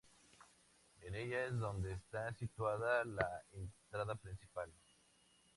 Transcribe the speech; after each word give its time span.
En 1.01 1.13
ella 1.13 1.45
es 1.45 1.59
donde 1.59 1.93
está 1.93 2.33
situada 2.33 3.05
la 3.05 3.43
entrada 3.53 4.15
principal. 4.15 4.73